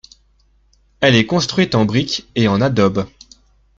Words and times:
Elle 0.99 1.13
est 1.15 1.27
construite 1.27 1.75
en 1.75 1.85
briques 1.85 2.27
et 2.33 2.47
en 2.47 2.59
adobes. 2.59 3.07